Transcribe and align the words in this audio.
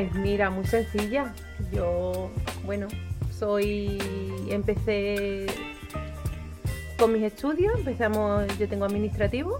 mira, 0.00 0.50
muy 0.50 0.64
sencilla. 0.64 1.34
Yo, 1.72 2.30
bueno, 2.64 2.88
soy. 3.30 3.98
Empecé 4.48 5.46
con 6.98 7.12
mis 7.12 7.22
estudios, 7.22 7.74
empezamos, 7.78 8.46
yo 8.58 8.68
tengo 8.68 8.84
administrativo. 8.84 9.58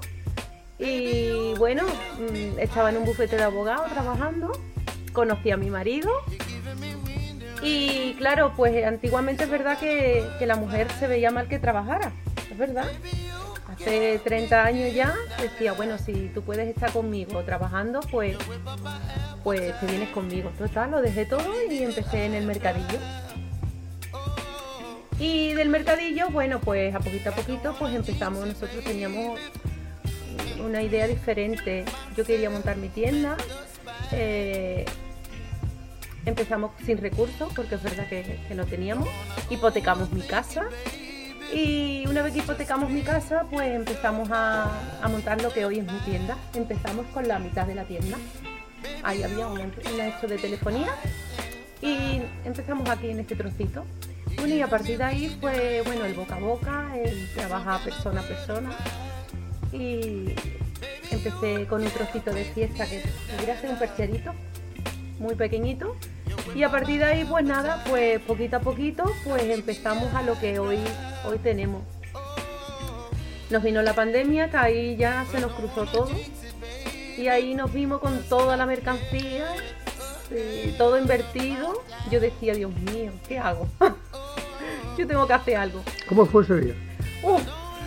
Y 0.79 1.55
bueno, 1.59 1.85
mm, 1.85 2.59
estaba 2.59 2.91
en 2.91 2.99
un 2.99 3.05
bufete 3.05 3.37
de 3.37 3.43
abogado 3.43 3.85
trabajando. 3.93 4.53
Conocí 5.13 5.51
a 5.51 5.57
mi 5.57 5.71
marido. 5.71 6.11
Y 7.63 8.15
claro, 8.15 8.53
pues 8.57 8.85
antiguamente 8.85 9.45
es 9.45 9.51
verdad 9.51 9.79
que, 9.79 10.27
que 10.39 10.47
la 10.47 10.57
mujer 10.57 10.91
se 10.99 11.07
veía 11.07 11.31
mal 11.31 11.49
que 11.49 11.59
trabajara. 11.59 12.13
Es 12.51 12.59
verdad 12.59 12.89
hace 13.83 14.21
30 14.23 14.65
años 14.65 14.95
ya 14.95 15.15
decía, 15.41 15.73
bueno, 15.73 15.99
si 15.99 16.31
tú 16.35 16.43
puedes 16.43 16.69
estar 16.69 16.93
conmigo 16.93 17.43
trabajando, 17.43 18.01
pues, 18.11 18.37
pues 19.43 19.79
te 19.81 19.87
vienes 19.87 20.11
conmigo. 20.11 20.51
Total, 20.59 20.91
lo 20.91 21.01
dejé 21.01 21.27
todo 21.27 21.45
y 21.71 21.83
empecé 21.83 22.25
en 22.25 22.35
el 22.35 22.47
mercadillo. 22.47 22.99
Y 25.19 25.53
del 25.55 25.69
mercadillo, 25.69 26.31
bueno, 26.31 26.61
pues 26.61 26.95
a 26.95 26.99
poquito 26.99 27.31
a 27.31 27.33
poquito, 27.33 27.77
pues 27.79 27.95
empezamos, 27.95 28.47
nosotros 28.47 28.83
teníamos 28.83 29.39
una 30.65 30.83
idea 30.83 31.07
diferente. 31.07 31.85
Yo 32.17 32.25
quería 32.25 32.51
montar 32.51 32.77
mi 32.77 32.89
tienda. 32.89 33.37
Eh, 34.11 34.85
empezamos 36.25 36.73
sin 36.85 36.99
recursos, 36.99 37.53
porque 37.55 37.77
es 37.77 37.83
verdad 37.83 38.09
que, 38.09 38.41
que 38.49 38.55
no 38.55 38.65
teníamos. 38.67 39.09
Hipotecamos 39.51 40.11
mi 40.13 40.23
casa 40.23 40.69
y 41.53 42.07
una 42.07 42.23
vez 42.23 42.33
que 42.33 42.39
hipotecamos 42.39 42.91
mi 42.91 43.03
casa, 43.03 43.45
pues 43.51 43.75
empezamos 43.75 44.31
a, 44.33 44.71
montar 45.11 45.43
lo 45.43 45.53
que 45.53 45.67
hoy 45.67 45.81
es 45.81 45.85
mi 45.85 45.99
tienda. 45.99 46.37
Empezamos 46.55 47.05
con 47.13 47.29
la 47.29 47.39
mitad 47.39 47.67
de 47.67 47.75
la 47.75 47.85
tienda. 47.85 48.17
Ahí 49.03 49.23
había 49.23 49.47
un, 49.47 49.61
hecho 49.61 50.27
de 50.29 50.39
telefonía 50.39 50.95
y 51.81 52.23
empezamos 52.45 52.89
aquí 52.89 53.11
en 53.11 53.21
este 53.21 53.37
trocito. 53.37 53.85
Bueno, 54.37 54.55
y 54.55 54.63
a 54.63 54.69
partir 54.69 54.99
de 54.99 55.05
ahí 55.05 55.37
fue, 55.41 55.83
bueno, 55.85 56.05
el 56.05 56.15
boca 56.15 56.37
a 56.37 56.41
boca, 56.41 56.97
el 56.97 57.29
trabajar 57.35 57.83
persona 57.83 58.21
a 58.21 58.25
persona. 58.25 58.71
Y 59.73 60.35
empecé 61.11 61.67
con 61.67 61.83
un 61.83 61.91
trocito 61.91 62.33
de 62.33 62.45
fiesta 62.45 62.87
que 62.87 63.03
quería 63.39 63.55
hacer 63.55 63.71
un 63.71 63.79
percherito 63.79 64.33
muy 65.19 65.35
pequeñito 65.35 65.97
y 66.55 66.63
a 66.65 66.71
partir 66.71 66.99
de 66.99 67.05
ahí, 67.05 67.25
pues 67.25 67.45
nada, 67.45 67.83
pues 67.89 68.21
poquito 68.21 68.57
a 68.57 68.61
poquito, 68.61 69.05
pues 69.25 69.43
empezamos 69.45 70.13
a 70.15 70.23
lo 70.23 70.39
que 70.39 70.59
hoy, 70.59 70.79
hoy 71.25 71.39
tenemos. 71.39 71.83
Nos 73.51 73.63
vino 73.63 73.83
la 73.83 73.95
pandemia, 73.95 74.51
que 74.51 74.57
ahí 74.57 74.97
ya 74.97 75.25
se 75.31 75.41
nos 75.41 75.53
cruzó 75.53 75.87
todo. 75.87 76.11
Y 77.17 77.29
ahí 77.29 77.55
nos 77.55 77.73
vimos 77.73 78.01
con 78.01 78.23
toda 78.25 78.57
la 78.57 78.67
mercancía, 78.67 79.47
todo 80.79 80.99
invertido. 80.99 81.83
Yo 82.11 82.21
decía, 82.21 82.55
Dios 82.55 82.73
mío, 82.93 83.13
¿qué 83.29 83.39
hago? 83.39 83.69
Yo 84.99 85.07
tengo 85.07 85.27
que 85.27 85.33
hacer 85.33 85.57
algo. 85.57 85.83
¿Cómo 86.09 86.27
fue 86.27 86.43
ese 86.43 86.57
día? 86.57 86.75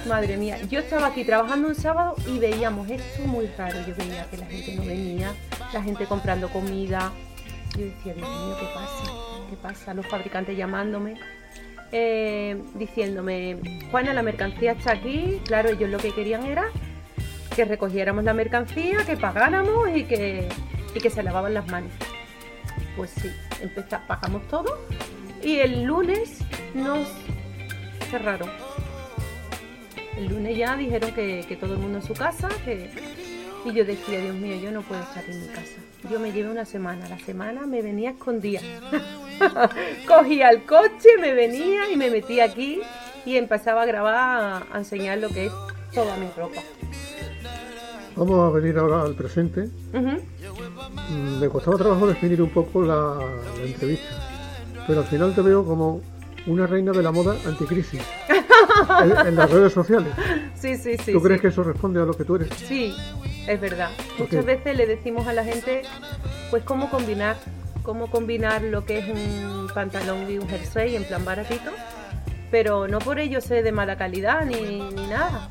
Madre 0.07 0.37
mía, 0.37 0.59
yo 0.69 0.79
estaba 0.79 1.07
aquí 1.07 1.23
trabajando 1.23 1.67
un 1.67 1.73
sábado 1.73 2.13
y 2.27 2.37
veíamos 2.37 2.87
esto 2.91 3.23
muy 3.23 3.47
raro. 3.57 3.77
Yo 3.87 3.95
veía 3.95 4.29
que 4.29 4.37
la 4.37 4.45
gente 4.45 4.75
no 4.75 4.85
venía, 4.85 5.33
la 5.73 5.81
gente 5.81 6.05
comprando 6.05 6.47
comida, 6.49 7.11
yo 7.75 7.85
decía, 7.85 8.13
Dios 8.13 8.29
mío, 8.29 8.55
¿qué 8.59 8.67
pasa? 8.67 9.11
¿Qué 9.49 9.55
pasa? 9.55 9.93
Los 9.95 10.05
fabricantes 10.05 10.55
llamándome, 10.55 11.15
eh, 11.91 12.61
diciéndome, 12.75 13.57
Juana, 13.89 14.13
la 14.13 14.21
mercancía 14.21 14.73
está 14.73 14.91
aquí. 14.91 15.41
Claro, 15.45 15.69
ellos 15.69 15.89
lo 15.89 15.97
que 15.97 16.11
querían 16.11 16.45
era 16.45 16.69
que 17.55 17.65
recogiéramos 17.65 18.23
la 18.23 18.33
mercancía, 18.33 19.05
que 19.05 19.17
pagáramos 19.17 19.89
y 19.95 20.03
que, 20.03 20.47
y 20.93 20.99
que 20.99 21.09
se 21.09 21.23
lavaban 21.23 21.53
las 21.53 21.67
manos. 21.67 21.91
Pues 22.95 23.11
sí, 23.11 23.31
empezamos, 23.61 24.07
pagamos 24.07 24.47
todo 24.47 24.77
y 25.41 25.59
el 25.59 25.83
lunes 25.83 26.39
nos 26.73 27.07
cerraron. 28.09 28.49
El 30.17 30.27
lunes 30.27 30.57
ya 30.57 30.75
dijeron 30.77 31.11
que, 31.11 31.57
todo 31.59 31.73
el 31.73 31.79
mundo 31.79 31.99
en 31.99 32.03
su 32.03 32.13
casa, 32.13 32.49
que... 32.63 32.89
y 33.65 33.73
yo 33.73 33.83
decía, 33.83 34.19
Dios 34.19 34.35
mío, 34.35 34.55
yo 34.61 34.71
no 34.71 34.81
puedo 34.81 35.01
estar 35.01 35.23
en 35.29 35.41
mi 35.41 35.47
casa 35.47 35.81
yo 36.09 36.19
me 36.19 36.31
llevé 36.31 36.49
una 36.49 36.65
semana. 36.65 37.07
La 37.09 37.19
semana 37.19 37.65
me 37.65 37.81
venía 37.81 38.11
escondida. 38.11 38.61
Cogía 40.07 40.49
el 40.49 40.63
coche, 40.63 41.09
me 41.19 41.33
venía 41.33 41.89
y 41.91 41.95
me 41.95 42.09
metía 42.09 42.45
aquí 42.45 42.81
y 43.25 43.37
empezaba 43.37 43.83
a 43.83 43.85
grabar, 43.85 44.65
a 44.71 44.77
enseñar 44.77 45.17
lo 45.17 45.29
que 45.29 45.47
es 45.47 45.51
toda 45.93 46.15
mi 46.17 46.27
ropa. 46.35 46.61
Vamos 48.15 48.49
a 48.49 48.55
venir 48.55 48.77
ahora 48.77 49.01
al 49.01 49.13
presente. 49.13 49.69
Mm, 49.91 51.39
me 51.39 51.49
costaba 51.49 51.77
trabajo 51.77 52.07
definir 52.07 52.41
un 52.41 52.49
poco 52.49 52.81
la, 52.81 53.19
entrevista, 53.61 54.07
pero 54.87 55.01
al 55.01 55.05
final 55.05 55.35
te 55.35 55.41
veo 55.41 55.65
como 55.65 56.01
una 56.47 56.65
reina 56.65 56.91
de 56.91 57.03
la 57.03 57.11
moda 57.11 57.35
anticrisis 57.45 58.01
en, 59.25 59.35
las 59.35 59.51
redes 59.51 59.73
sociales. 59.73 60.13
Sí, 60.55 60.77
sí, 60.77 60.97
sí. 60.97 61.11
¿Tú 61.11 61.21
crees 61.21 61.41
que 61.41 61.49
eso 61.49 61.61
responde 61.61 62.01
a 62.01 62.05
lo 62.05 62.13
que 62.13 62.23
tú 62.23 62.37
eres? 62.37 62.49
Sí, 62.55 62.95
es 63.47 63.61
verdad. 63.61 63.91
Muchas 64.17 64.43
veces 64.43 64.75
le 64.75 64.87
decimos 64.87 65.27
a 65.27 65.33
la 65.33 65.43
gente, 65.43 65.83
pues 66.49 66.63
cómo 66.63 66.89
combinar, 66.89 67.35
cómo 67.83 68.09
combinar 68.09 68.63
lo 68.63 68.83
que 68.83 68.97
es 68.97 69.05
un 69.07 69.67
pantalón 69.75 70.31
y 70.31 70.39
un 70.39 70.47
jersey 70.47 70.95
en 70.95 71.03
plan 71.03 71.23
baratito, 71.23 71.69
pero 72.49 72.87
no 72.87 72.97
por 72.97 73.19
ello 73.19 73.41
sé 73.41 73.61
de 73.61 73.71
mala 73.71 73.95
calidad 73.95 74.43
ni, 74.45 74.79
ni 74.79 75.07
nada. 75.07 75.49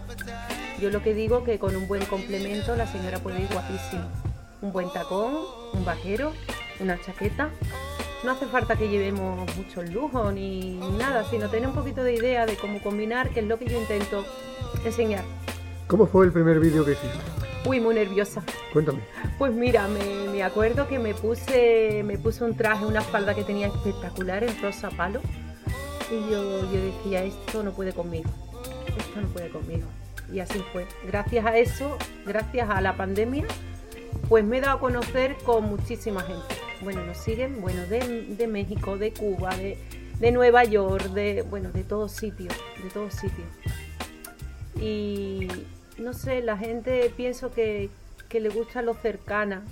Yo 0.80 0.90
lo 0.90 1.02
que 1.02 1.14
digo 1.14 1.44
que 1.44 1.58
con 1.58 1.76
un 1.76 1.86
buen 1.86 2.04
complemento 2.06 2.74
la 2.76 2.86
señora 2.86 3.18
puede 3.18 3.42
ir 3.42 3.48
guapísima. 3.52 4.08
Un 4.60 4.72
buen 4.72 4.92
tacón, 4.92 5.36
un 5.72 5.84
vaquero, 5.84 6.32
una 6.80 7.00
chaqueta. 7.00 7.50
No 8.24 8.32
hace 8.32 8.46
falta 8.46 8.76
que 8.76 8.88
llevemos 8.88 9.48
muchos 9.56 9.88
lujos 9.90 10.32
ni 10.32 10.80
nada, 10.98 11.24
sino 11.30 11.48
tener 11.48 11.68
un 11.68 11.74
poquito 11.74 12.02
de 12.02 12.14
idea 12.14 12.46
de 12.46 12.56
cómo 12.56 12.82
combinar, 12.82 13.30
que 13.30 13.40
es 13.40 13.46
lo 13.46 13.58
que 13.58 13.66
yo 13.66 13.78
intento 13.78 14.24
enseñar. 14.84 15.24
¿Cómo 15.86 16.06
fue 16.06 16.24
el 16.24 16.32
primer 16.32 16.58
vídeo 16.58 16.84
que 16.84 16.92
hiciste? 16.92 17.18
Uy, 17.66 17.80
muy 17.80 17.94
nerviosa. 17.94 18.42
Cuéntame. 18.72 19.00
Pues 19.38 19.52
mira, 19.52 19.88
me, 19.88 20.42
acuerdo 20.42 20.88
que 20.88 20.98
me 20.98 21.14
puse, 21.14 22.02
me 22.04 22.18
puse 22.18 22.44
un 22.44 22.56
traje, 22.56 22.84
una 22.84 23.00
falda 23.00 23.34
que 23.34 23.44
tenía 23.44 23.68
espectacular 23.68 24.42
en 24.44 24.60
rosa 24.60 24.90
palo. 24.90 25.20
Y 26.10 26.30
yo, 26.30 26.60
yo 26.70 26.80
decía, 26.80 27.24
esto 27.24 27.62
no 27.62 27.72
puede 27.72 27.92
conmigo. 27.92 28.28
Esto 28.98 29.20
no 29.20 29.28
puede 29.28 29.48
conmigo. 29.48 29.86
Y 30.32 30.40
así 30.40 30.58
fue. 30.72 30.86
Gracias 31.06 31.44
a 31.46 31.56
eso, 31.58 31.96
gracias 32.26 32.68
a 32.70 32.80
la 32.80 32.96
pandemia, 32.96 33.44
pues 34.28 34.44
me 34.44 34.58
he 34.58 34.60
dado 34.60 34.78
a 34.78 34.80
conocer 34.80 35.36
con 35.44 35.64
muchísima 35.64 36.22
gente. 36.22 36.54
Bueno, 36.82 37.04
nos 37.04 37.18
siguen, 37.18 37.60
bueno, 37.60 37.82
de, 37.86 38.46
México, 38.46 38.98
de 38.98 39.12
Cuba, 39.12 39.54
de, 39.56 39.78
de 40.18 40.32
Nueva 40.32 40.64
York, 40.64 41.04
de, 41.10 41.42
bueno, 41.42 41.70
de 41.72 41.84
todos 41.84 42.12
sitios, 42.12 42.54
de 42.82 42.90
todos 42.90 43.14
sitios. 43.14 43.46
Y, 44.80 45.48
no 45.98 46.12
sé, 46.12 46.42
la 46.42 46.56
gente 46.56 47.12
pienso 47.16 47.52
que, 47.52 47.90
le 48.32 48.48
gusta 48.48 48.82
lo 48.82 48.94
cercana. 48.94 49.62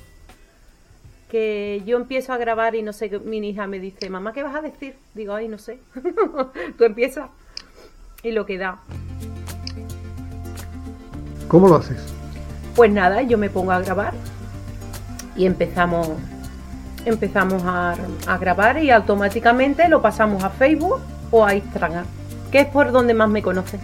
Que 1.29 1.83
yo 1.87 1.97
empiezo 1.97 2.33
a 2.33 2.37
grabar 2.37 2.75
y 2.75 2.83
no 2.83 2.93
sé, 2.93 3.09
mi 3.21 3.39
hija 3.39 3.67
me 3.67 3.81
dice, 3.81 4.11
mamá, 4.11 4.33
¿qué 4.33 4.43
vas 4.43 4.55
a 4.55 4.61
decir? 4.61 4.95
Digo, 5.15 5.34
ay, 5.34 5.49
no 5.49 5.59
sé. 5.59 5.81
Tú 6.79 6.84
empiezas 6.84 7.31
y 8.23 8.33
lo 8.33 8.47
que 8.47 8.59
da. 8.59 8.83
¿Cómo 11.53 11.69
lo 11.69 11.77
haces? 11.77 11.99
Pues 12.75 12.91
nada, 12.91 13.21
yo 13.21 13.37
me 13.37 13.51
pongo 13.51 13.73
a 13.73 13.81
grabar 13.81 14.15
y 15.37 15.45
empezamos 15.45 16.09
empezamos 17.05 17.63
a, 17.65 17.95
a, 18.27 18.39
grabar 18.39 18.83
y 18.83 18.91
automáticamente 18.91 19.87
lo 19.91 20.01
pasamos 20.01 20.43
a 20.45 20.49
Facebook 20.49 21.01
o 21.31 21.45
a 21.45 21.54
Instagram, 21.54 22.07
que 22.51 22.60
es 22.60 22.66
por 22.69 22.91
donde 22.91 23.13
más 23.13 23.28
me 23.28 23.43
conocen. 23.43 23.81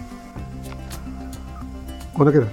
¿Cuándo 2.14 2.32
quieras. 2.32 2.48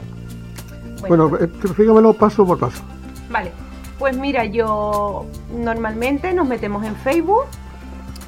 Bueno, 1.08 1.30
bueno 1.30 1.48
fíjamelo 1.76 2.14
paso 2.14 2.46
por 2.46 2.60
paso. 2.60 2.84
Vale, 3.30 3.54
pues 3.98 4.18
mira, 4.18 4.44
yo 4.44 5.28
normalmente 5.56 6.34
nos 6.34 6.46
metemos 6.46 6.84
en 6.84 6.96
Facebook, 6.98 7.46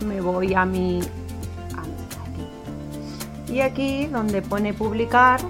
me 0.08 0.22
voy 0.22 0.54
a 0.54 0.64
mi, 0.64 1.02
y 3.50 3.60
aquí 3.60 4.06
donde 4.08 4.42
pone 4.42 4.74
publicar, 4.74 5.42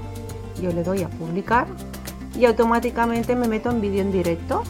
yo 0.61 0.71
le 0.71 0.83
doy 0.83 1.03
a 1.03 1.09
publicar 1.09 1.67
y 2.37 2.45
automáticamente 2.45 3.35
me 3.35 3.47
meto 3.47 3.69
en 3.69 3.81
vídeo 3.81 4.01
en 4.01 4.11
directo. 4.11 4.63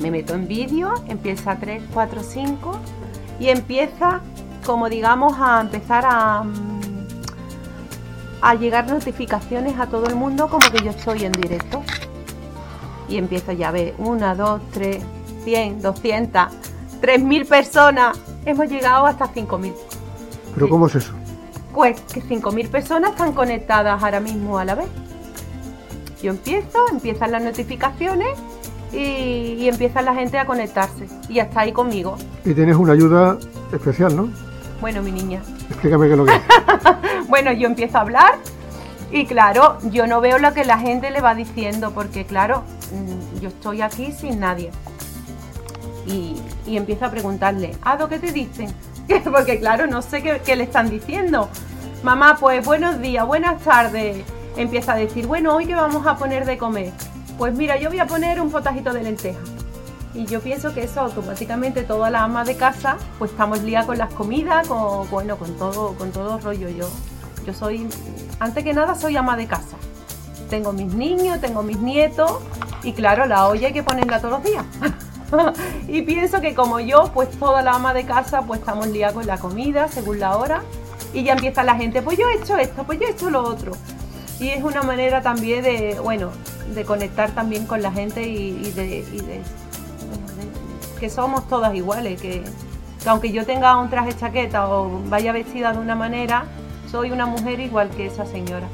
Me 0.00 0.10
meto 0.10 0.34
en 0.34 0.48
vídeo, 0.48 0.94
empieza 1.08 1.56
3, 1.56 1.82
4, 1.92 2.22
5 2.22 2.78
y 3.40 3.48
empieza 3.48 4.20
como 4.64 4.88
digamos 4.88 5.34
a 5.38 5.60
empezar 5.60 6.04
a 6.06 6.44
a 8.42 8.54
llegar 8.56 8.88
notificaciones 8.90 9.78
a 9.78 9.86
todo 9.86 10.06
el 10.06 10.16
mundo 10.16 10.48
como 10.48 10.68
que 10.70 10.82
yo 10.84 10.90
estoy 10.90 11.24
en 11.24 11.32
directo. 11.32 11.82
Y 13.08 13.16
empiezo 13.16 13.52
ya 13.52 13.68
a 13.68 13.72
ver, 13.72 13.94
una, 13.98 14.34
dos, 14.34 14.60
tres, 14.72 15.02
cien, 15.44 15.80
doscientas, 15.80 16.52
tres 17.00 17.22
mil 17.22 17.46
personas. 17.46 18.18
Hemos 18.44 18.68
llegado 18.68 19.06
hasta 19.06 19.28
cinco 19.28 19.58
mil. 19.58 19.72
¿Pero 20.54 20.68
cómo 20.68 20.88
es 20.88 20.96
eso? 20.96 21.12
Pues 21.72 22.00
que 22.00 22.20
cinco 22.20 22.52
mil 22.52 22.68
personas 22.68 23.12
están 23.12 23.32
conectadas 23.32 24.02
ahora 24.02 24.20
mismo 24.20 24.58
a 24.58 24.64
la 24.64 24.74
vez. 24.74 24.88
Yo 26.22 26.30
empiezo, 26.30 26.78
empiezan 26.90 27.32
las 27.32 27.42
notificaciones 27.42 28.38
y, 28.92 29.68
empieza 29.68 30.02
la 30.02 30.14
gente 30.14 30.38
a 30.38 30.46
conectarse 30.46 31.08
y 31.28 31.40
hasta 31.40 31.60
ahí 31.60 31.72
conmigo. 31.72 32.16
Y 32.44 32.54
tienes 32.54 32.76
una 32.76 32.92
ayuda 32.92 33.38
especial, 33.72 34.14
¿no? 34.14 34.28
Bueno, 34.80 35.02
mi 35.02 35.12
niña. 35.12 35.42
Explícame 35.70 36.06
qué 36.06 36.12
es 36.12 36.18
lo 36.18 36.26
que 36.26 36.34
es. 36.34 37.28
bueno, 37.28 37.52
yo 37.52 37.66
empiezo 37.66 37.98
a 37.98 38.02
hablar 38.02 38.34
y 39.10 39.26
claro, 39.26 39.78
yo 39.90 40.06
no 40.06 40.20
veo 40.20 40.38
lo 40.38 40.52
que 40.52 40.64
la 40.64 40.78
gente 40.78 41.10
le 41.10 41.20
va 41.20 41.34
diciendo 41.34 41.92
porque 41.92 42.24
claro, 42.24 42.62
mm, 42.92 43.40
yo 43.40 43.48
estoy 43.48 43.82
aquí 43.82 44.12
sin 44.12 44.40
nadie. 44.40 44.70
Y, 46.06 46.36
y 46.66 46.76
empiezo 46.76 47.06
a 47.06 47.10
preguntarle, 47.10 47.76
¿Ado 47.82 48.08
qué 48.08 48.18
te 48.18 48.32
dicen? 48.32 48.72
porque 49.32 49.58
claro, 49.58 49.86
no 49.86 50.02
sé 50.02 50.22
qué, 50.22 50.56
le 50.56 50.64
están 50.64 50.90
diciendo. 50.90 51.48
Mamá, 52.02 52.36
pues 52.38 52.64
buenos 52.64 53.00
días, 53.00 53.26
buenas 53.26 53.62
tardes. 53.62 54.24
Empieza 54.56 54.92
a 54.92 54.96
decir, 54.96 55.26
bueno, 55.26 55.54
hoy 55.54 55.66
qué 55.66 55.74
vamos 55.74 56.06
a 56.06 56.16
poner 56.16 56.44
de 56.44 56.58
comer. 56.58 56.92
Pues 57.38 57.54
mira, 57.54 57.76
yo 57.78 57.88
voy 57.88 58.00
a 58.00 58.06
poner 58.06 58.40
un 58.40 58.50
potajito 58.50 58.92
de 58.92 59.02
lenteja. 59.02 59.38
Y 60.14 60.26
yo 60.26 60.40
pienso 60.40 60.74
que 60.74 60.84
eso 60.84 61.00
automáticamente 61.00 61.84
toda 61.84 62.10
la 62.10 62.24
ama 62.24 62.44
de 62.44 62.56
casa, 62.56 62.98
pues 63.18 63.30
estamos 63.30 63.62
liados 63.62 63.86
con 63.86 63.98
las 63.98 64.12
comidas, 64.12 64.68
con 64.68 65.08
bueno, 65.10 65.38
con 65.38 65.56
todo, 65.56 65.94
con 65.94 66.12
todo 66.12 66.38
rollo. 66.38 66.68
Yo, 66.68 66.88
yo 67.46 67.54
soy, 67.54 67.88
antes 68.38 68.62
que 68.62 68.74
nada, 68.74 68.94
soy 68.94 69.16
ama 69.16 69.36
de 69.36 69.46
casa. 69.46 69.76
Tengo 70.50 70.72
mis 70.74 70.92
niños, 70.92 71.40
tengo 71.40 71.62
mis 71.62 71.78
nietos 71.78 72.30
y 72.82 72.92
claro, 72.92 73.24
la 73.24 73.48
olla 73.48 73.68
hay 73.68 73.72
que 73.72 73.82
ponerla 73.82 74.20
todos 74.20 74.34
los 74.34 74.44
días. 74.44 74.64
y 75.88 76.02
pienso 76.02 76.40
que 76.40 76.54
como 76.54 76.80
yo, 76.80 77.10
pues 77.12 77.30
toda 77.30 77.62
la 77.62 77.72
ama 77.72 77.94
de 77.94 78.04
casa, 78.04 78.42
pues 78.42 78.60
estamos 78.60 78.88
liados 78.88 79.14
con 79.14 79.26
la 79.26 79.38
comida 79.38 79.88
según 79.88 80.20
la 80.20 80.36
hora. 80.36 80.62
Y 81.14 81.24
ya 81.24 81.34
empieza 81.34 81.62
la 81.62 81.74
gente, 81.74 82.00
pues 82.00 82.18
yo 82.18 82.28
he 82.28 82.36
hecho 82.36 82.56
esto, 82.56 82.84
pues 82.84 82.98
yo 82.98 83.06
he 83.06 83.10
hecho 83.10 83.30
lo 83.30 83.42
otro. 83.42 83.72
Y 84.40 84.48
es 84.48 84.64
una 84.64 84.82
manera 84.82 85.22
también 85.22 85.62
de, 85.62 85.98
bueno, 86.02 86.30
de 86.74 86.84
conectar 86.84 87.30
también 87.32 87.66
con 87.66 87.82
la 87.82 87.92
gente 87.92 88.22
y, 88.26 88.70
de, 88.72 89.04
que 90.98 91.10
somos 91.10 91.46
todas 91.48 91.74
iguales, 91.74 92.20
que, 92.20 92.42
aunque 93.06 93.30
yo 93.30 93.44
tenga 93.44 93.76
un 93.76 93.90
traje 93.90 94.16
chaqueta 94.16 94.68
o 94.68 95.02
vaya 95.06 95.32
vestida 95.32 95.72
de 95.72 95.78
una 95.78 95.94
manera, 95.94 96.44
soy 96.90 97.10
una 97.10 97.26
mujer 97.26 97.60
igual 97.60 97.90
que 97.90 98.06
esa 98.06 98.24
señora. 98.24 98.68